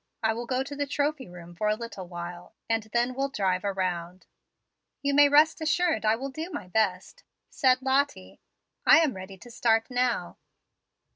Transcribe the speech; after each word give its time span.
I 0.23 0.33
will 0.33 0.47
go 0.47 0.63
to 0.63 0.75
the 0.75 0.87
Trophy 0.87 1.27
room 1.29 1.53
for 1.53 1.67
a 1.67 1.75
little 1.75 2.07
while, 2.07 2.55
and 2.67 2.81
then 2.91 3.13
will 3.13 3.29
drive 3.29 3.63
around." 3.63 4.25
"You 5.03 5.13
may 5.13 5.29
rest 5.29 5.61
assured 5.61 6.05
I 6.05 6.15
will 6.15 6.31
do 6.31 6.49
my 6.49 6.67
best," 6.67 7.23
said 7.51 7.83
Lottie. 7.83 8.41
"I 8.83 8.97
am 9.01 9.13
ready 9.13 9.37
to 9.37 9.51
start 9.51 9.91
now." 9.91 10.37